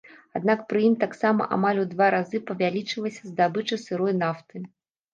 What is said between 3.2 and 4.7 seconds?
здабыча сырой нафты.